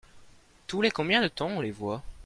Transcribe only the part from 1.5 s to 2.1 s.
les voit?